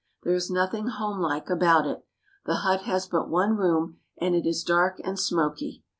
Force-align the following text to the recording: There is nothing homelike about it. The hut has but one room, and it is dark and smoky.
There 0.23 0.33
is 0.33 0.49
nothing 0.49 0.87
homelike 0.87 1.47
about 1.51 1.85
it. 1.85 2.03
The 2.47 2.55
hut 2.65 2.81
has 2.85 3.05
but 3.05 3.29
one 3.29 3.55
room, 3.55 3.99
and 4.17 4.33
it 4.33 4.47
is 4.47 4.63
dark 4.63 4.99
and 5.03 5.19
smoky. 5.19 5.83